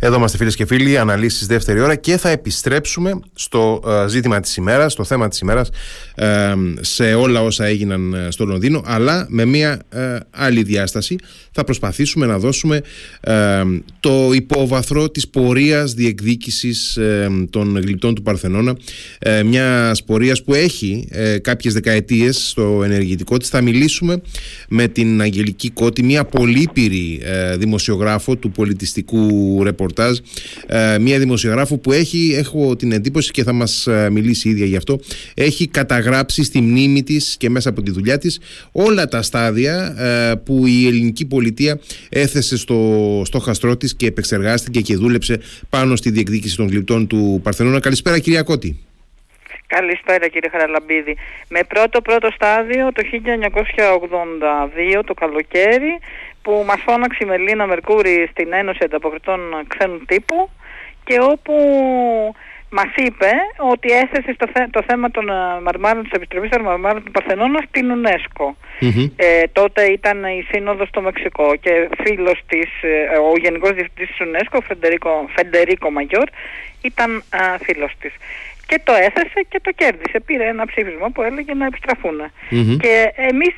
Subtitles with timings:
[0.00, 4.56] Εδώ είμαστε φίλες και φίλοι, αναλύσεις δεύτερη ώρα και θα επιστρέψουμε στο ε, ζήτημα της
[4.56, 5.70] ημέρας, στο θέμα της ημέρας,
[6.14, 9.82] ε, σε όλα όσα έγιναν ε, στο Λονδίνο, αλλά με μια
[10.30, 11.16] άλλη διάσταση.
[11.52, 12.80] Θα προσπαθήσουμε να δώσουμε
[14.00, 16.98] το υπόβαθρο της πορείας διεκδίκησης
[17.50, 18.76] των γλυπτών του Παρθενώνα,
[19.44, 21.08] μιας πορείας που έχει
[21.42, 23.48] κάποιες δεκαετίες στο ενεργητικό της.
[23.48, 24.20] Θα μιλήσουμε
[24.68, 27.20] με την Αγγελική Κώτη, μια πολύπηρη
[27.56, 29.87] δημοσιογράφο του πολιτιστικού ρεπορτάζ
[30.66, 34.66] ε, μια δημοσιογράφο που έχει, έχω την εντύπωση και θα μας ε, μιλήσει η ίδια
[34.66, 34.98] γι' αυτό,
[35.34, 38.40] έχει καταγράψει στη μνήμη της και μέσα από τη δουλειά της
[38.72, 44.80] όλα τα στάδια ε, που η ελληνική πολιτεία έθεσε στο, στο χαστρό της και επεξεργάστηκε
[44.80, 47.80] και δούλεψε πάνω στη διεκδίκηση των γλυπτών του Παρθενώνα.
[47.80, 48.78] Καλησπέρα κυρία Κώτη.
[49.66, 51.16] Καλησπέρα κύριε Χαραλαμπίδη.
[51.48, 53.02] Με πρώτο πρώτο στάδιο το
[54.98, 55.98] 1982 το καλοκαίρι
[56.48, 60.50] που μας φώναξε η Μελίνα Μερκούρη στην Ένωση Ανταποκριτών Ξένου Τύπου
[61.04, 61.54] και όπου
[62.70, 63.30] μας είπε
[63.72, 67.86] ότι έθεσε στο το θέμα των ε, μαρμάρων της Επιστροφής των Μαρμάρων του Παρθενώνα στην
[67.96, 68.46] UNESCO.
[69.16, 74.18] Ε, τότε ήταν η Σύνοδος στο Μεξικό και φίλος της, ε, ο Γενικός Διευθυντής της
[74.20, 76.28] UNESCO, Φεντερίκο, Φεντερίκο Μαγιόρ,
[76.82, 78.12] ήταν α, φίλος της.
[78.66, 80.20] Και το έθεσε και το κέρδισε.
[80.26, 82.20] Πήρε ένα ψήφισμα που έλεγε να επιστραφουν
[82.80, 83.54] Και εμείς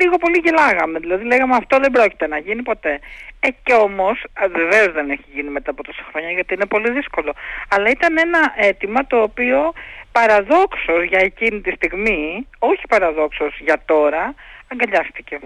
[0.00, 0.98] λίγο πολύ γελάγαμε.
[0.98, 3.00] Δηλαδή λέγαμε αυτό δεν πρόκειται να γίνει ποτέ.
[3.40, 7.32] Ε, και όμως, βεβαίως δεν έχει γίνει μετά από τόσα χρόνια γιατί είναι πολύ δύσκολο.
[7.68, 9.72] Αλλά ήταν ένα αίτημα το οποίο
[10.12, 14.34] παραδόξως για εκείνη τη στιγμή, όχι παραδόξως για τώρα,
[14.68, 15.38] αγκαλιάστηκε.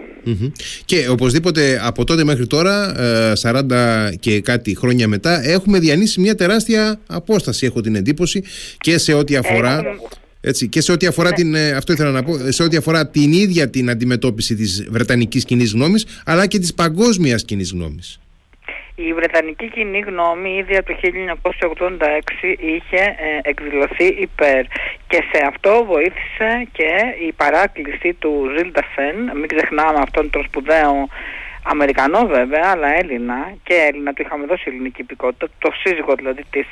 [0.85, 2.95] Και οπωσδήποτε από τότε μέχρι τώρα,
[3.41, 8.43] 40 ε, και κάτι χρόνια μετά, έχουμε διανύσει μια τεράστια απόσταση, έχω την εντύπωση,
[8.77, 9.81] και σε ό,τι αφορά...
[10.45, 11.35] Έτσι, και σε ό,τι αφορά ναι.
[11.35, 15.45] την, ε, αυτό ήθελα να πω, σε ό,τι αφορά την ίδια την αντιμετώπιση της Βρετανικής
[15.45, 18.19] κοινής γνώμης, αλλά και της παγκόσμιας κοινής γνώμης.
[18.95, 24.63] Η Βρετανική κοινή γνώμη ήδη από το 1986 είχε ε, εκδηλωθεί υπέρ
[25.07, 26.91] και σε αυτό βοήθησε και
[27.27, 31.07] η παράκληση του Ζιλ Φεν, μην ξεχνάμε αυτόν τον σπουδαίο
[31.63, 36.67] Αμερικανό βέβαια, αλλά Έλληνα και Έλληνα, του είχαμε δώσει ελληνική υπηκότητα, το σύζυγο δηλαδή της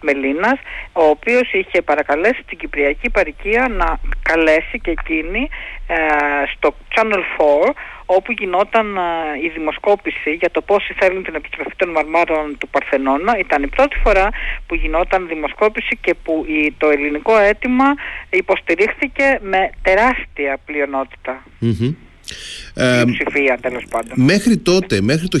[0.00, 0.58] Μελίνας,
[0.92, 5.48] ο οποίος είχε παρακαλέσει την Κυπριακή Παρικία να καλέσει και εκείνη
[5.86, 5.96] ε,
[6.54, 7.22] στο Channel
[7.68, 7.72] 4
[8.06, 9.00] όπου γινόταν ε,
[9.42, 13.38] η δημοσκόπηση για το πόσοι θέλουν την επιστροφή των μαρμάρων του Παρθενώνα.
[13.38, 14.28] Ήταν η πρώτη φορά
[14.66, 17.94] που γινόταν δημοσκόπηση και που η, το ελληνικό αίτημα
[18.30, 20.58] υποστηρίχθηκε με τεράστια
[22.74, 23.04] ε,
[24.14, 25.38] Μέχρι τότε, μέχρι το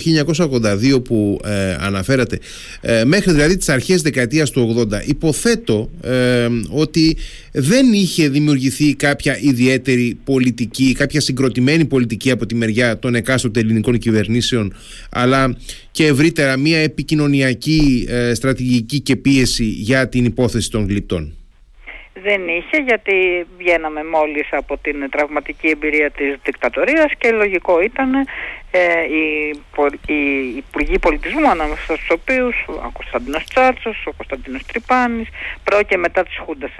[0.96, 2.38] 1982 που ε, αναφέρατε,
[2.80, 7.16] ε, μέχρι δηλαδή τις αρχές δεκαετίας του 80, υποθέτω ε, ότι
[7.52, 13.98] δεν είχε δημιουργηθεί κάποια ιδιαίτερη πολιτική, κάποια συγκροτημένη πολιτική από τη μεριά των εκάστοτε ελληνικών
[13.98, 14.74] κυβερνήσεων,
[15.10, 15.56] αλλά
[15.90, 21.32] και ευρύτερα μια επικοινωνιακή στρατηγική και πίεση για την υπόθεση των γλυπτών
[22.22, 28.14] δεν είχε γιατί βγαίναμε μόλις από την τραυματική εμπειρία της δικτατορίας και λογικό ήταν
[28.70, 29.50] ε, οι,
[30.06, 35.28] οι υπουργοί πολιτισμού ανάμεσα στους οποίους ο Κωνσταντίνος Τσάρτσος, ο Κωνσταντίνος Τρυπάνης,
[35.64, 36.70] προ και μετά της Χούντας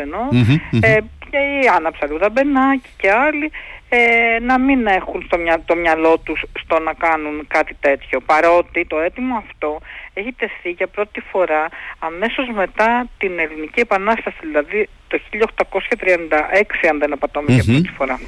[0.81, 0.99] ε,
[1.31, 3.50] και η Άννα Ψαλούδα Μπενάκη και άλλοι
[3.88, 8.20] ε, να μην έχουν στο μυα, το μυαλό τους στο να κάνουν κάτι τέτοιο.
[8.20, 9.81] Παρότι το αίτημα αυτό
[10.14, 15.48] έχει τεθεί για πρώτη φορά αμέσως μετά την Ελληνική Επανάσταση δηλαδή το 1836
[16.91, 18.20] αν δεν απατώμε για πρώτη φορά.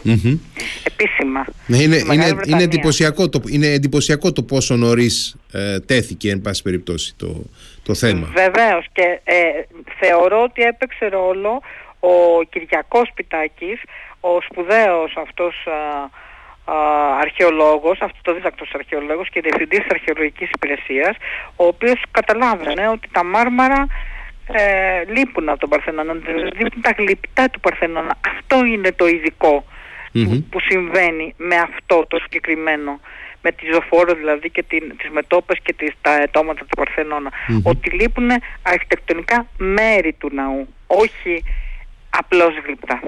[0.84, 1.44] Επίσημα.
[1.66, 6.62] Ναι, είναι, είναι, είναι, εντυπωσιακό το, είναι εντυπωσιακό το πόσο νωρίς ε, τέθηκε εν πάση
[6.62, 7.44] περιπτώσει το,
[7.82, 8.32] το θέμα.
[8.34, 9.34] Βεβαίως και ε,
[9.98, 11.62] θεωρώ ότι έπαιξε ρόλο
[12.00, 13.80] ο Κυριακός Πιτάκης,
[14.20, 15.72] ο σπουδαίος αυτός α,
[16.72, 21.16] α, αρχαιολόγος, αυτοδίδακτος αρχαιολόγος και διευθυντής της αρχαιολογικής υπηρεσίας,
[21.56, 23.86] ο οποίος καταλάβαινε ότι τα μάρμαρα
[24.52, 26.12] ε, λείπουν από τον Παρθενώνα,
[26.58, 28.18] λείπουν τα γλυπτά του Παρθενώνα.
[28.26, 29.64] Αυτό είναι το ειδικο
[30.50, 33.00] που, συμβαίνει με αυτό το συγκεκριμένο
[33.42, 37.30] με τη ζωφόρο δηλαδή και την, τις μετόπες και τις, τα ετώματα του παρθενωνα
[37.62, 38.30] ότι λείπουν
[38.62, 41.44] αρχιτεκτονικά μέρη του ναού όχι
[42.10, 43.00] απλώς γλυπτά.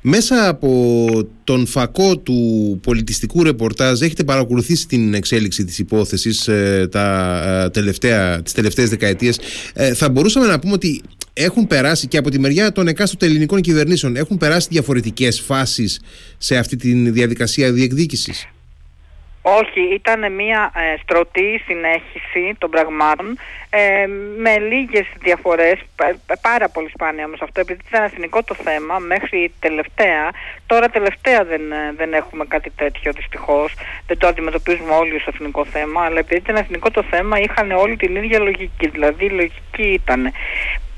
[0.00, 7.40] Μέσα από τον φακό του πολιτιστικού ρεπορτάζ έχετε παρακολουθήσει την εξέλιξη της υπόθεσης ε, τα,
[7.64, 9.40] ε, τελευταία, τις τελευταίες δεκαετίες.
[9.74, 13.60] Ε, θα μπορούσαμε να πούμε ότι έχουν περάσει και από τη μεριά των εκάστοτε ελληνικών
[13.60, 16.00] κυβερνήσεων έχουν περάσει διαφορετικές φάσεις
[16.38, 18.46] σε αυτή τη διαδικασία διεκδίκησης;
[19.48, 23.38] Όχι, ήταν μια ε, στρωτή συνέχιση των πραγμάτων
[23.70, 24.06] ε,
[24.36, 25.78] με λίγες διαφορές,
[26.40, 30.30] πάρα πολύ σπάνια όμως αυτό, επειδή ήταν εθνικό το θέμα μέχρι τελευταία,
[30.66, 33.74] τώρα τελευταία δεν, ε, δεν έχουμε κάτι τέτοιο δυστυχώς,
[34.06, 37.96] δεν το αντιμετωπίζουμε όλοι ως εθνικό θέμα, αλλά επειδή ήταν εθνικό το θέμα είχαν όλοι
[37.96, 40.32] την ίδια λογική, δηλαδή η λογική ήταν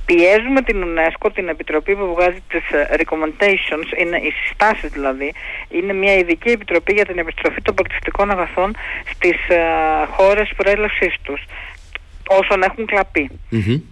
[0.09, 5.33] πιέζουμε την UNESCO, την Επιτροπή που βγάζει τις ε, recommendations, είναι οι συστάσεις δηλαδή,
[5.69, 8.77] είναι μια ειδική επιτροπή για την επιστροφή των πολιτιστικών αγαθών
[9.13, 11.41] στις uh, χώρες προέλευσής τους
[12.29, 12.87] όσων έχουν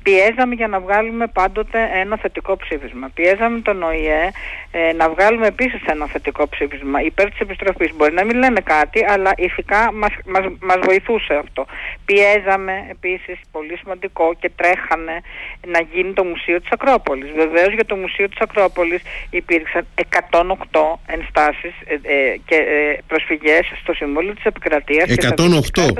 [0.03, 3.09] Πιέζαμε για να βγάλουμε πάντοτε ένα θετικό ψήφισμα.
[3.15, 4.31] Πιέζαμε τον ΟΗΕ
[4.71, 7.91] ε, να βγάλουμε επίσης ένα θετικό ψήφισμα υπέρ της επιστροφής.
[7.97, 11.67] Μπορεί να μην λένε κάτι, αλλά ηθικά μας, μας, μας βοηθούσε αυτό.
[12.05, 15.21] Πιέζαμε επίσης, πολύ σημαντικό και τρέχανε
[15.67, 17.31] να γίνει το Μουσείο της Ακρόπολης.
[17.33, 23.93] Βεβαίως για το Μουσείο της Ακρόπολης υπήρξαν 108 ενστάσεις ε, ε, και ε, προσφυγές στο
[23.95, 25.09] Συμβούλιο της Επικρατείας.
[25.11, 25.93] 108,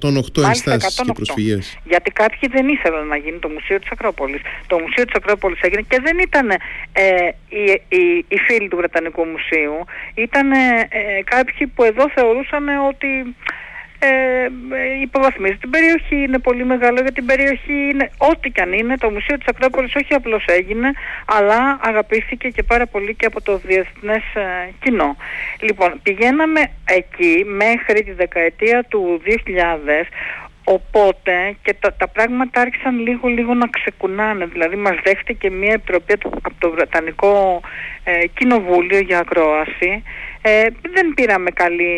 [0.00, 1.78] 108 ενστάσεις και προσφυγές.
[1.84, 4.40] Γιατί κάποιοι δεν ήθελαν να γίνει το Μουσείο της Ακρόπολης.
[4.66, 9.24] Το Μουσείο της Ακρόπολης έγινε και δεν ήταν ε, οι, οι, οι, φίλοι του Βρετανικού
[9.24, 9.84] Μουσείου.
[10.14, 10.88] Ήταν ε,
[11.24, 13.34] κάποιοι που εδώ θεωρούσαν ότι
[14.02, 14.48] ε,
[15.00, 18.96] υποβαθμίζει την περιοχή, είναι πολύ μεγάλο για την περιοχή, είναι ό,τι και αν είναι.
[18.96, 20.92] Το Μουσείο της Ακρόπολης όχι απλώς έγινε,
[21.26, 25.16] αλλά αγαπήθηκε και πάρα πολύ και από το διεθνές ε, κοινό.
[25.60, 29.30] Λοιπόν, πηγαίναμε εκεί μέχρι τη δεκαετία του 2000,
[30.76, 34.44] Οπότε και τα, τα πράγματα άρχισαν λίγο λίγο να ξεκουνάνε.
[34.44, 37.60] Δηλαδή μας δέχτηκε μια επιτροπή από το Βρετανικό
[38.04, 40.02] ε, Κοινοβούλιο για ακρόαση.
[40.42, 41.94] Ε, δεν πήραμε καλή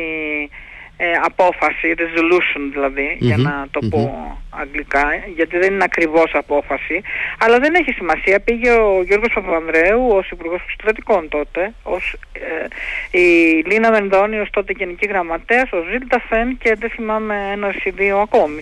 [1.05, 4.03] ε, απόφαση, resolution δηλαδη για να το πω
[4.51, 5.05] αγγλικά,
[5.35, 7.03] γιατί δεν είναι ακριβώς απόφαση,
[7.39, 8.41] αλλά δεν έχει σημασία.
[8.41, 13.27] Πήγε ο Γιώργος Παπανδρέου ως Υπουργός Εξωτερικών τότε, ως ε, η
[13.67, 18.19] Λίνα Βενδόνη ως τότε Γενική Γραμματέας, ο Ζήλτα Φεν και δεν θυμάμαι ένας ή δύο
[18.19, 18.61] ακόμη.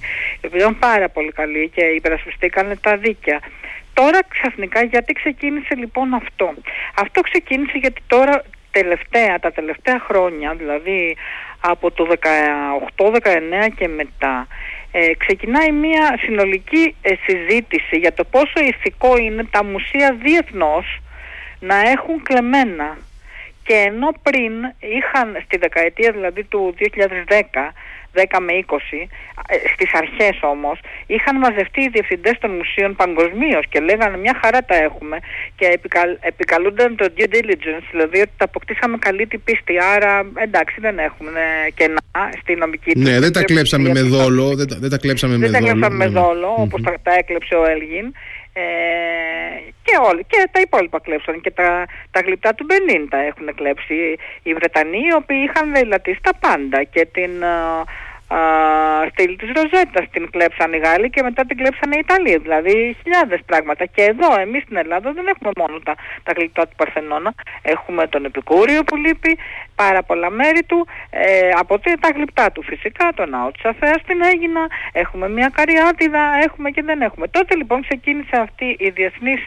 [0.55, 3.41] Ήταν πάρα πολύ καλοί και υπερασπιστήκαν τα δίκαια.
[3.95, 6.55] Τώρα ξαφνικά γιατί ξεκίνησε λοιπόν αυτό;
[6.95, 11.17] Αυτό ξεκίνησε γιατί τώρα τελευταία, τα τελευταία χρόνια, δηλαδή
[11.61, 12.07] από το
[12.97, 14.47] 18-19 και μετά,
[14.93, 21.01] ε, ξεκινάει μια συνολική ε, συζήτηση για το πόσο ηθικό είναι τα μουσεία διεθνώς
[21.61, 22.99] να έχουν κλεμμένα.
[23.63, 27.73] Και ενώ πριν είχαν στη δεκαετία δηλαδή του 2010
[28.15, 29.09] 10 με 20,
[29.49, 34.61] ε, στις αρχές όμως, είχαν μαζευτεί οι διευθυντές των μουσείων παγκοσμίως και λέγανε μια χαρά
[34.65, 35.17] τα έχουμε
[35.57, 40.77] και επικαλ, επικαλούνταν το due diligence, δηλαδή ότι τα αποκτήσαμε καλή την πίστη, άρα εντάξει
[40.81, 41.41] δεν έχουμε
[41.75, 42.01] κενά
[42.41, 45.53] στη νομική Ναι, δεν τα κλέψαμε με δόλο, δεν τα, δεν τα κλέψαμε με δόλο.
[45.53, 48.13] Δεν τα κλέψαμε με δόλο, όπως τα, τα έκλεψε ο Έλγιν.
[48.53, 48.63] Ε,
[49.83, 54.17] και όλοι και τα υπόλοιπα κλέψαν και τα, τα γλυπτά του Μπενίν τα έχουν κλέψει.
[54.43, 56.83] Οι Βρετανοί οι οποίοι είχαν δειλατήσει τα πάντα.
[56.85, 57.31] Και την
[59.11, 62.37] στήλη της Ροζέτας την κλέψαν οι Γάλλοι και μετά την κλέψαν οι Ιταλοί.
[62.37, 63.85] Δηλαδή χιλιάδες πράγματα.
[63.85, 67.35] Και εδώ εμείς στην Ελλάδα δεν έχουμε μόνο τα, τα γλυπτά του Παρθενώνα.
[67.63, 69.39] Έχουμε τον Επικούριο που λείπει,
[69.75, 74.23] πάρα πολλά μέρη του, ε, από τα γλυπτά του φυσικά, το ναό της Αθέας στην
[74.33, 77.29] Έγινα, έχουμε μια καριάτιδα, έχουμε και δεν έχουμε.
[77.29, 79.41] Τότε λοιπόν ξεκίνησε αυτή η διεθνής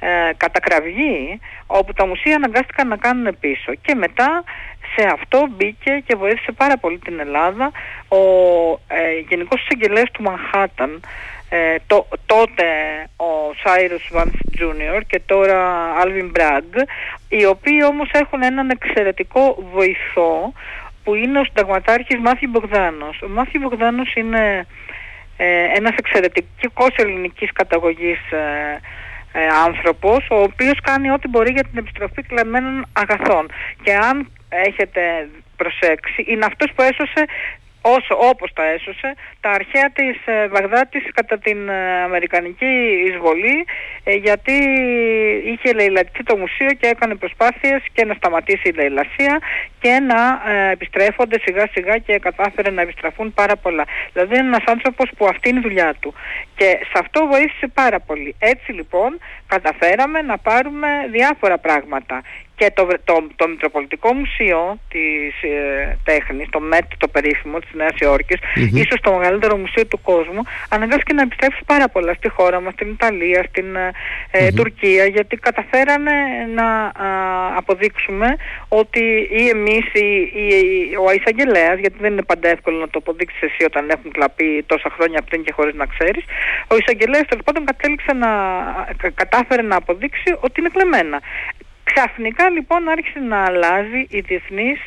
[0.00, 4.44] ε, κατακραυγή όπου τα μουσεία αναγκάστηκαν να κάνουν πίσω και μετά
[4.94, 7.70] σε αυτό μπήκε και βοήθησε πάρα πολύ την Ελλάδα
[8.08, 8.22] ο
[8.88, 11.00] ε, Γενικός Εισαγγελέας του Μανχάταν
[11.48, 12.64] ε, το, τότε
[13.16, 16.72] ο Σάιρους Βάνς Τζούνιορ και τώρα Άλβιν Μπράγκ
[17.28, 20.52] οι οποίοι όμως έχουν έναν εξαιρετικό βοηθό
[21.04, 23.22] που είναι ο συνταγματάρχης Μάθη Μπογδάνος.
[23.22, 24.66] Ο Μάθη Μπογδάνος είναι
[25.36, 28.80] ε, ένας εξαιρετικός ελληνικής καταγωγής ε,
[29.32, 33.50] ε, άνθρωπος ο οποίος κάνει ό,τι μπορεί για την επιστροφή κλεμμένων αγαθών
[33.82, 34.30] και αν
[34.64, 37.24] έχετε προσέξει είναι αυτός που έσωσε
[37.94, 42.72] όσο όπως τα έσωσε τα αρχαία της ε, Βαγδάτης κατά την ε, Αμερικανική
[43.08, 43.66] εισβολή
[44.04, 44.56] ε, γιατί
[45.52, 49.38] είχε λαιλατηθεί το μουσείο και έκανε προσπάθειες και να σταματήσει η λαιλασία
[49.80, 53.84] και να ε, επιστρέφονται σιγά σιγά και κατάφερε να επιστραφούν πάρα πολλά.
[54.12, 56.14] Δηλαδή είναι ένας άνθρωπος που αυτή είναι η δουλειά του
[56.56, 58.34] και σε αυτό βοήθησε πάρα πολύ.
[58.38, 62.22] Έτσι λοιπόν καταφέραμε να πάρουμε διάφορα πράγματα
[62.56, 67.96] και το, το, το Μητροπολιτικό Μουσείο της ε, Τέχνης, το ΜΕΤ το περίφημο της Νέας
[67.98, 68.76] Υόρκης, mm-hmm.
[68.82, 72.88] ίσως το μεγαλύτερο μουσείο του κόσμου, αναγκάστηκε να επιστρέψει πάρα πολλά στη χώρα μας, στην
[72.90, 73.90] Ιταλία, στην ε,
[74.30, 76.12] ε Τουρκία, γιατί καταφέρανε
[76.54, 76.92] να α,
[77.56, 78.36] αποδείξουμε
[78.68, 80.08] ότι ή εμείς ή,
[80.44, 80.50] ή,
[81.06, 84.90] ο εισαγγελέας, γιατί δεν είναι πάντα εύκολο να το αποδείξεις εσύ όταν έχουν κλαπεί τόσα
[84.96, 86.24] χρόνια πριν και χωρίς να ξέρεις,
[86.66, 88.30] ο εισαγγελέας τέλος πάντων κατέληξε να,
[89.14, 91.20] κατάφερε να αποδείξει ότι είναι κλεμμένα.
[91.92, 94.78] Ξαφνικά λοιπόν άρχισε να αλλάζει η διεθνής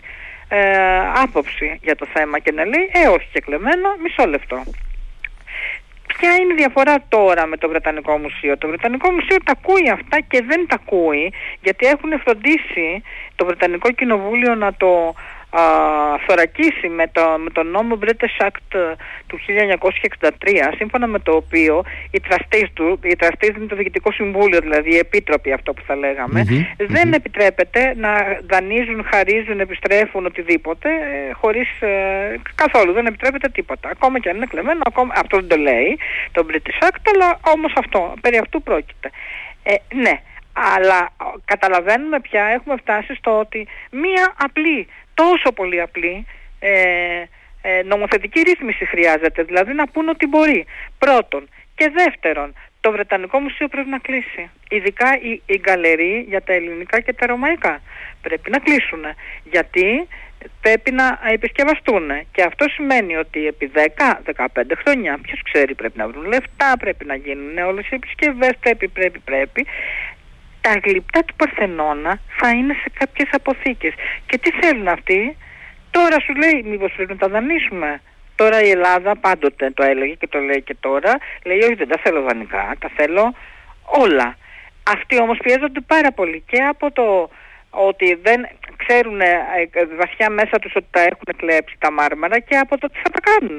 [0.47, 4.63] ε, άποψη για το θέμα και να λέει «Ε, όχι και κλεμμένο, μισό λεπτό».
[6.07, 10.19] Ποια είναι η διαφορά τώρα με το Βρετανικό Μουσείο; Το Βρετανικό Μουσείο τα ακούει αυτά
[10.19, 13.03] και δεν τα ακούει γιατί έχουν φροντίσει
[13.35, 15.13] το Βρετανικό Κοινοβούλιο να το
[15.49, 15.61] α,
[16.27, 18.95] θωρακίσει με, το, με τον νόμο British Act
[19.27, 19.39] του
[20.19, 20.29] 1963
[20.77, 24.97] σύμφωνα με το οποίο οι τραστείς του, οι τραστείς είναι το Διοικητικό Συμβούλιο δηλαδή οι
[24.97, 26.45] επίτροποι αυτό που θα λεγαμε
[26.77, 33.89] δεν επιτρέπεται να δανείζουν, χαρίζουν, επιστρέφουν οτιδήποτε ε, χωρίς ε, καθόλου δεν επιτρέπεται τίποτα.
[33.89, 35.99] Ακόμα και αν είναι κλεμμένο ακόμα, αυτό δεν το λέει
[36.31, 39.09] το British Act αλλά όμως αυτό, περί αυτού πρόκειται.
[39.63, 40.21] Ε, ναι,
[40.75, 41.09] αλλά
[41.45, 44.87] καταλαβαίνουμε πια, έχουμε φτάσει στο ότι μία απλή
[45.21, 46.25] τόσο πολύ απλή
[46.59, 46.71] ε,
[47.61, 50.65] ε, νομοθετική ρύθμιση χρειάζεται, δηλαδή να πούν ότι μπορεί.
[50.99, 51.49] Πρώτον.
[51.75, 54.49] Και δεύτερον, το Βρετανικό Μουσείο πρέπει να κλείσει.
[54.69, 57.81] Ειδικά οι, οι γκαλερί για τα ελληνικά και τα ρωμαϊκά
[58.21, 59.03] πρέπει να κλείσουν.
[59.43, 60.07] Γιατί
[60.61, 62.09] πρέπει να επισκευαστούν.
[62.31, 63.71] Και αυτό σημαίνει ότι επί
[64.35, 64.45] 10-15
[64.81, 69.19] χρόνια, ποιος ξέρει, πρέπει να βρουν λεφτά, πρέπει να γίνουν όλες οι επισκευές, πρέπει, πρέπει,
[69.19, 69.65] πρέπει
[70.61, 73.93] τα γλυπτά του Παρθενώνα θα είναι σε κάποιες αποθήκες.
[74.25, 75.37] Και τι θέλουν αυτοί,
[75.91, 78.01] τώρα σου λέει μήπως πρέπει να τα δανείσουμε;
[78.39, 81.97] Τώρα η Ελλάδα πάντοτε το έλεγε και το λέει και τώρα, λέει όχι δεν τα
[82.03, 83.33] θέλω δανεικά, τα θέλω
[83.85, 84.37] όλα.
[84.83, 87.29] Αυτοί όμως πιέζονται πάρα πολύ και από το
[87.69, 89.47] ότι δεν ξέρουν ε,
[89.97, 93.19] βαθιά μέσα τους ότι τα έχουν κλέψει τα μάρμαρα και από το τι θα τα
[93.19, 93.57] κάνουν.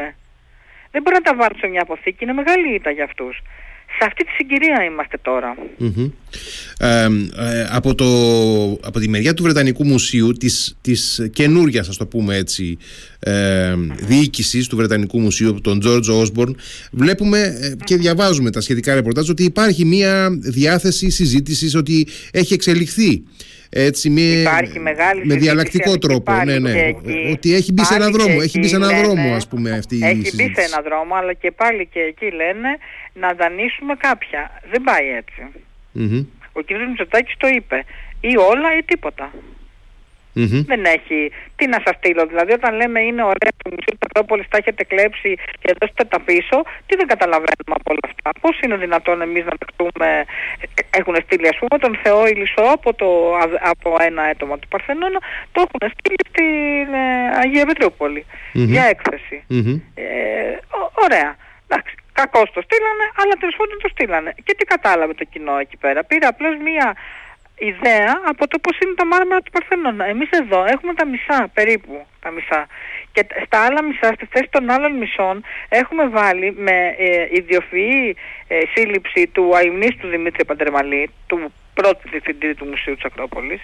[0.91, 3.43] Δεν μπορούν να τα βάλουν σε μια αποθήκη, είναι μεγάλη ήττα για αυτούς.
[3.99, 5.19] Σε αυτή τη συγκυρία είμαστε
[6.79, 7.07] Ε,
[7.71, 8.07] από, το,
[8.87, 12.79] από τη μεριά του Βρετανικού Μουσείου της, της καινούργιας ας το πούμε έτσι
[13.19, 16.55] ε, διοίκησης του Βρετανικού Μουσείου τον George Osborne
[16.93, 23.23] βλέπουμε ε, και διαβάζουμε τα σχετικά ρεπορτάζ ότι υπάρχει μια διάθεση συζήτησης ότι έχει εξελιχθεί
[23.73, 26.33] έτσι με, υπάρχει μεγάλη με διαλλακτικό τρόπο.
[26.45, 26.73] Ναι, ναι.
[27.33, 30.05] ότι έχει μπει σε ένα δρόμο, έχει μπει σε ένα δρόμο, ας πούμε, αυτή η
[30.05, 32.69] Έχει μπει σε ένα δρόμο, αλλά και πάλι και εκεί λένε
[33.15, 34.61] να δανείσουμε κάποια.
[34.71, 35.47] Δεν πάει έτσι.
[35.99, 36.27] Mm-hmm.
[36.53, 36.71] Ο κ.
[36.89, 37.85] Μητσοτάκης το είπε.
[38.21, 39.31] Ή όλα ή τίποτα.
[40.37, 40.65] Mm-hmm.
[40.67, 41.33] Δεν έχει.
[41.57, 44.85] Τι να σας στείλω, δηλαδή, όταν λέμε είναι ωραία το Μουσείο του Ακρόπολη, τα έχετε
[44.85, 48.31] κλέψει και δώστε τα πίσω, τι δεν καταλαβαίνουμε από όλα αυτά.
[48.41, 50.25] Πώς είναι δυνατόν εμείς να δεχτούμε.
[50.91, 53.09] Έχουν στείλει, ας πούμε, τον Θεό Ηλισσό από, το,
[53.61, 55.19] από ένα έτομα του Παρθενώνα,
[55.53, 58.71] το έχουν στείλει στην ε, Αγία Πετρούπολη mm-hmm.
[58.75, 59.45] για έκθεση.
[59.51, 59.81] Mm-hmm.
[59.95, 60.03] Ε,
[61.05, 61.37] ωραία.
[61.69, 64.31] Εντάξει, κακώ το στείλανε, αλλά τέλος πάντων το στείλανε.
[64.45, 66.01] Και τι κατάλαβε το κοινό εκεί πέρα.
[66.05, 66.87] Πήρε απλώς μία
[67.71, 70.05] ιδέα από το πώς είναι τα μάρμαρα του Παρθενώνα.
[70.05, 72.67] Εμείς εδώ έχουμε τα μισά περίπου, τα μισά.
[73.13, 78.17] Και στα άλλα μισά, στη θέση των άλλων μισών, έχουμε βάλει με ε, ιδιοφυή
[78.49, 83.61] ε, σύλληψη του αιμνίστου Δημήτρη Παντερμαλή, του πρώτου διευθυντή του Μουσείου της Ακρόπολης,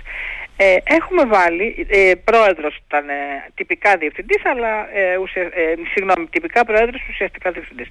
[0.56, 3.14] ε, έχουμε βάλει, ε, πρόεδρος ήταν ε,
[3.54, 7.88] τυπικά διευθυντής, αλλά ε, ουσια, ε, συγγνώμη, τυπικά πρόεδρος, ουσιαστικά διευθυντής.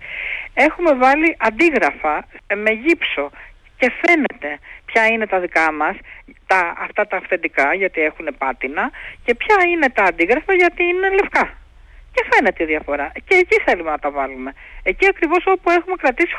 [0.53, 3.31] Έχουμε βάλει αντίγραφα ε, με γύψο
[3.77, 5.95] και φαίνεται ποια είναι τα δικά μας,
[6.47, 8.91] τα, αυτά τα αυθεντικά γιατί έχουν πάτινα
[9.25, 11.57] και ποια είναι τα αντίγραφα γιατί είναι λευκά.
[12.11, 13.11] Και φαίνεται η διαφορά.
[13.27, 14.53] Και εκεί θέλουμε να τα βάλουμε.
[14.83, 16.35] Εκεί ακριβώς όπου έχουμε κρατήσει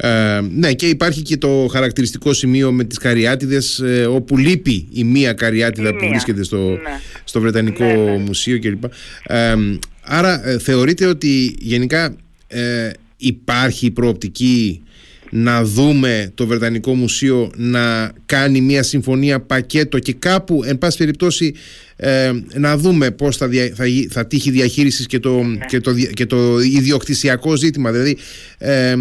[0.00, 5.04] Ε, ναι και υπάρχει και το χαρακτηριστικό σημείο με τις καριάτιδες ε, όπου λείπει η
[5.04, 7.00] μία καριάτιδα που βρίσκεται στο, ναι.
[7.24, 8.18] στο Βρετανικό ναι, ναι.
[8.18, 8.84] Μουσείο κλπ.
[9.26, 9.54] Ε,
[10.02, 14.82] άρα ε, θεωρείτε ότι γενικά ε, υπάρχει προοπτική
[15.30, 21.54] να δούμε το Βρετανικό Μουσείο να κάνει μια συμφωνία πακέτο και κάπου, εν πάση περιπτώσει,
[21.96, 25.64] ε, να δούμε πώς θα, θα, θα τύχει διαχείρισης και το, ναι.
[25.66, 27.90] και, το, και το ιδιοκτησιακό ζήτημα.
[27.90, 28.16] Δηλαδή,
[28.58, 28.94] ε,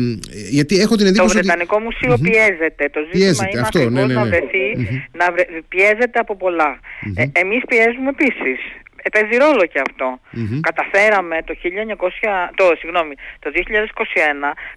[0.50, 2.22] γιατί έχω την εντύπωση Το Βρετανικό Μουσείο mm-hmm.
[2.22, 2.90] πιέζεται.
[2.92, 4.14] Το ζήτημα πιέζεται, είναι αυτό, ναι, ναι, ναι.
[4.14, 5.18] να βρεθεί, mm-hmm.
[5.18, 6.80] να βρε, πιέζεται από πολλά.
[6.80, 7.30] Mm-hmm.
[7.34, 8.60] Ε, εμείς πιέζουμε επίσης
[9.10, 10.20] παίζει ρόλο και αυτό.
[10.62, 11.56] Καταφέραμε το,
[11.98, 12.10] 1900,
[12.56, 13.60] το, συγγνώμη, το 2021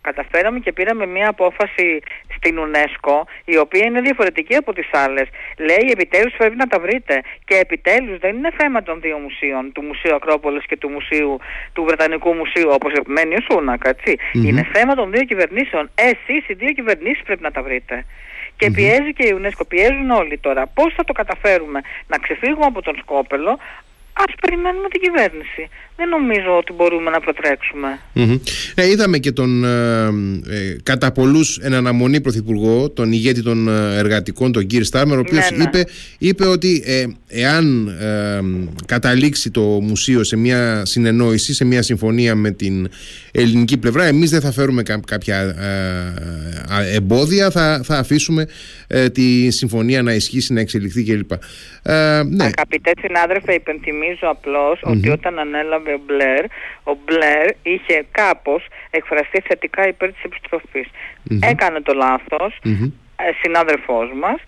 [0.00, 2.00] καταφέραμε και πήραμε μια απόφαση
[2.36, 5.28] στην UNESCO η οποία είναι διαφορετική από τις άλλες.
[5.56, 9.82] Λέει επιτέλους πρέπει να τα βρείτε και επιτέλους δεν είναι θέμα των δύο μουσείων, του
[9.82, 11.38] Μουσείου Ακρόπολης και του Μουσείου
[11.72, 13.82] του Βρετανικού Μουσείου όπως επιμένει ο Σούνακ,
[14.32, 15.90] Είναι θέμα των δύο κυβερνήσεων.
[15.94, 18.04] Εσείς οι δύο κυβερνήσεις πρέπει να τα βρείτε.
[18.56, 20.66] Και πιέζει και η UNESCO, πιέζουν όλοι τώρα.
[20.66, 23.58] Πώς θα το καταφέρουμε να ξεφύγουμε από τον Σκόπελο,
[24.26, 25.68] ας περιμένουμε την κυβέρνηση.
[25.96, 28.00] Δεν νομίζω ότι μπορούμε να προτρέξουμε.
[28.74, 30.04] Ε, είδαμε και τον ε,
[30.48, 35.20] ε, κατά πολλούς εν αναμονή πρωθυπουργό, τον ηγέτη των ε, εργατικών, τον κύριο Στάρμερ, ο
[35.20, 35.62] οποίος ναι, ναι.
[35.62, 35.84] είπε,
[36.18, 36.84] είπε ότι
[37.30, 38.40] εάν ε,
[38.86, 42.88] καταλήξει το μουσείο σε μια συνεννόηση, σε μια συμφωνία με την
[43.32, 48.46] ελληνική πλευρά, εμείς δεν θα φέρουμε κάποια ε, εμπόδια, θα, θα αφήσουμε
[48.86, 51.32] ε, τη συμφωνία να ισχύσει, να εξελιχθεί κλπ.
[51.32, 52.44] Ε, ναι.
[52.44, 54.38] Αγαπητέ συνάδελφε, υπενθυμίζω
[54.80, 56.44] ότι όταν ανέλαβε ο Μπλερ,
[56.82, 60.88] ο Μπλερ είχε κάπως εκφραστεί θετικά υπέρ της επιστροφής.
[61.40, 62.90] Έκανε το λάθος, mm-hmm.
[63.42, 64.40] συνάδελφός μας,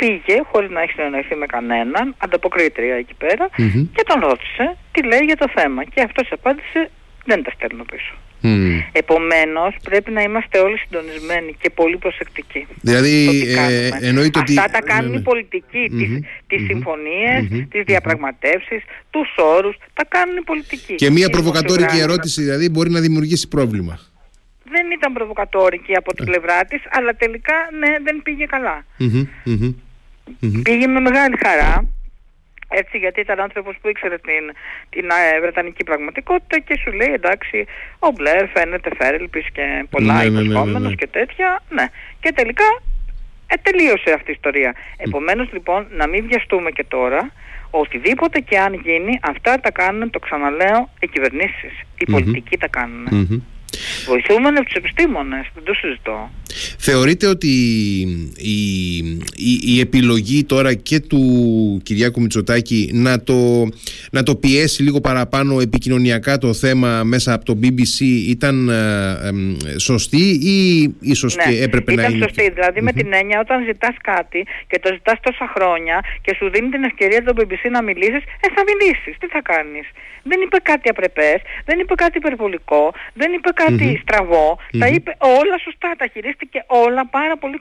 [0.00, 3.14] πήγε χωρίς να έχει συνεννοηθεί με κανέναν, ανταποκρίτρια εκεί
[3.94, 5.84] και τον ρώτησε τι λέει για το θέμα.
[5.84, 6.90] Και αυτός απάντησε
[7.24, 8.14] δεν τα στέλνω πίσω.
[8.42, 8.82] Mm.
[8.92, 12.66] Επομένως πρέπει να είμαστε όλοι συντονισμένοι και πολύ προσεκτικοί.
[12.80, 14.58] Δηλαδή ε, εννοείται ότι...
[14.58, 15.98] Αυτά τα κάνουν οι πολιτικοί, mm-hmm.
[15.98, 16.10] τις,
[16.46, 16.66] τις mm-hmm.
[16.66, 17.66] συμφωνίες, mm-hmm.
[17.70, 20.94] τις διαπραγματεύσεις, τους όρους, τα κάνουν οι πολιτικοί.
[20.94, 23.98] Και μια προβοκατόρικη ερώτηση δηλαδή μπορεί να δημιουργήσει πρόβλημα.
[24.70, 28.84] Δεν ήταν προβοκατόρικη από την πλευρά της, αλλά τελικά ναι δεν πήγε καλά.
[30.62, 31.84] Πήγε με μεγάλη χαρά,
[32.68, 34.44] έτσι γιατί ήταν άνθρωπος που ήξερε την,
[34.88, 35.04] την
[35.34, 37.66] ε, βρετανική πραγματικότητα και σου λέει εντάξει
[37.98, 40.94] ο Μπλερ φαίνεται φέρελπης και πολλά ναι, ναι, ναι, ναι, ναι.
[40.94, 41.62] και τέτοια.
[41.68, 41.86] Ναι.
[42.20, 42.64] Και τελικά
[43.46, 44.74] ε, τελείωσε αυτή η ιστορία.
[44.96, 47.32] Επομένως λοιπόν να μην βιαστούμε και τώρα
[47.70, 51.72] οτιδήποτε και αν γίνει αυτά τα κάνουν το ξαναλέω οι κυβερνήσεις.
[51.98, 53.06] Οι πολιτικοί τα κάνουν.
[54.06, 56.30] Βοηθούμε από τους επιστήμονες, δεν το συζητώ.
[56.78, 57.48] Θεωρείτε ότι
[58.36, 58.96] η,
[59.34, 61.20] η, η, επιλογή τώρα και του
[61.82, 63.68] Κυριάκου Μητσοτάκη να το,
[64.10, 70.24] να το πιέσει λίγο παραπάνω επικοινωνιακά το θέμα μέσα από το BBC ήταν ε, σωστή
[70.54, 70.58] ή
[71.00, 72.16] ίσως ναι, και έπρεπε να είναι...
[72.16, 76.34] Ήταν σωστή, δηλαδή με την έννοια όταν ζητάς κάτι και το ζητάς τόσα χρόνια και
[76.34, 79.86] σου δίνει την ευκαιρία το BBC να μιλήσεις, ε θα μιλήσεις, τι θα κάνεις;
[80.22, 85.56] Δεν είπε κάτι απρεπές, δεν είπε κάτι υπερβολικό, δεν είπε κάτι στραβό, τα είπε όλα
[85.64, 87.58] σωστά, τα χειρίστηκε όλα πάρα πολύ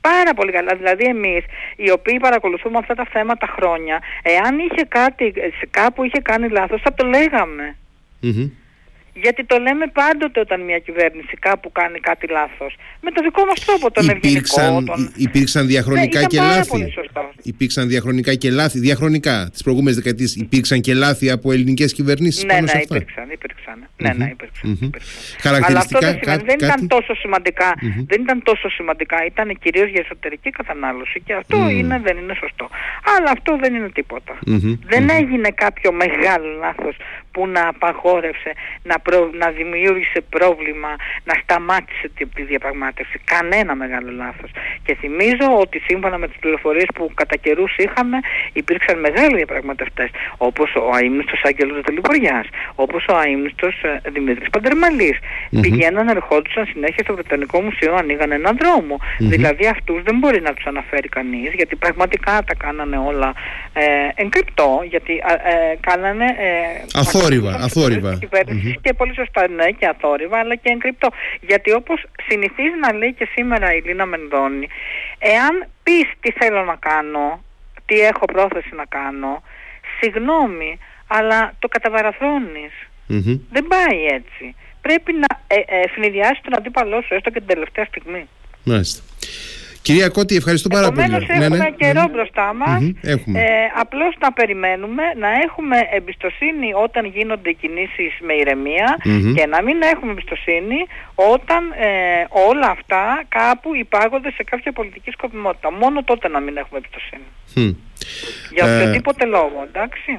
[0.00, 0.74] Πάρα πολύ καλά.
[0.76, 1.44] Δηλαδή εμείς
[1.76, 5.32] οι οποίοι παρακολουθούμε αυτά τα θέματα χρόνια, εάν είχε κάτι,
[5.70, 7.76] κάπου είχε κάνει λάθος θα το λέγαμε.
[9.14, 12.76] Γιατί το λέμε πάντοτε όταν μια κυβέρνηση κάπου κάνει κάτι λάθος.
[13.00, 15.12] Με το δικό μας τρόπο, τον υπήρξαν, Τον...
[15.16, 16.92] Υπήρξαν διαχρονικά ναι, και λάθη.
[17.42, 18.78] Υπήρξαν διαχρονικά και λάθη.
[18.78, 22.96] Διαχρονικά τις προηγούμενες δεκαετίες υπήρξαν και λάθη από ελληνικές κυβερνήσεις ναι, πάνω ναι, σε αυτά.
[22.96, 23.59] Υπήρξαν, υπήρξαν.
[23.96, 24.78] Ναι, ναι, υπήρξαν.
[24.80, 25.64] υπήρξαν.
[25.64, 27.74] Αλλά αυτό δεν, σημαίνει, δεν ήταν τόσο σημαντικά.
[28.06, 29.24] Δεν ήταν τόσο σημαντικά.
[29.24, 32.68] Ήταν κυρίως για εσωτερική κατανάλωση και αυτό είναι, δεν είναι σωστό.
[33.16, 34.38] Αλλά αυτό δεν είναι τίποτα.
[34.92, 36.96] Δεν έγινε κάποιο μεγάλο λάθος
[37.32, 38.96] που να απαγόρευσε, να,
[39.38, 40.88] να δημιούργησε πρόβλημα,
[41.24, 43.20] να σταμάτησε τη, τη διαπραγμάτευση.
[43.24, 44.50] Κανένα μεγάλο λάθος.
[44.84, 48.18] Και θυμίζω ότι σύμφωνα με τις πληροφορίες που κατά καιρούς είχαμε
[48.52, 55.18] υπήρξαν μεγάλοι διαπραγματευτές όπως ο αείμνηστος Άγγελος Τελειποριάς, όπως ο αείμνηστος ε, Δημήτρης Παντερμαλής.
[55.18, 55.58] Mm-hmm.
[55.60, 58.98] Πηγαίναν, ερχόντουσαν συνέχεια στο Βρετανικό Μουσείο, ανοίγαν έναν δρόμο.
[59.18, 63.32] Δηλαδή αυτούς δεν μπορεί να τους αναφέρει κανείς γιατί πραγματικά τα κάνανε όλα
[63.72, 63.82] ε,
[64.14, 66.24] εγκρυπτό, γιατί ε, ε κάνανε...
[66.24, 68.18] Ε, Αθόρυβα, αθόρυβα.
[68.80, 71.08] Και πολύ σωστά ναι και αθόρυβα αλλά και εγκρυπτό.
[71.40, 74.68] Γιατί όπως συνηθίζει να λέει και σήμερα η Λίνα Μενδώνη,
[75.18, 77.42] εάν πεις τι θέλω να κάνω,
[77.86, 79.42] τι έχω πρόθεση να κάνω,
[80.00, 82.72] συγγνώμη, αλλά το καταβαραθρώνεις.
[83.50, 84.54] Δεν πάει έτσι.
[84.80, 88.28] Πρέπει να ε, ε, τον αντίπαλό σου έστω και την τελευταία στιγμή.
[88.64, 89.02] Μάλιστα.
[89.82, 91.38] Κυρία Κώτη, ευχαριστώ πάρα Επομένως, πολύ.
[91.38, 91.70] Έχουμε ναι, ναι.
[91.70, 92.08] καιρό ναι.
[92.08, 92.82] μπροστά μας.
[93.02, 93.14] Ε,
[93.82, 98.96] απλώς να περιμένουμε, να έχουμε εμπιστοσύνη όταν γίνονται κινήσεις με ηρεμία
[99.36, 100.78] και να μην έχουμε εμπιστοσύνη
[101.14, 101.88] όταν ε,
[102.48, 105.72] όλα αυτά κάπου υπάγονται σε κάποια πολιτική σκοπιμότητα.
[105.72, 107.26] Μόνο τότε να μην έχουμε εμπιστοσύνη.
[108.54, 110.18] Για ε, οποιοδήποτε λόγο, εντάξει.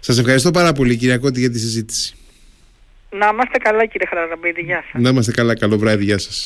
[0.00, 2.16] Σας ευχαριστώ πάρα πολύ κυρία Κώτη για τη συζήτηση.
[3.20, 5.02] Να είμαστε καλά κύριε Χαραραμπίδη, γεια σας.
[5.02, 6.36] Να είμαστε καλά, καλό βράδυ, γεια σας.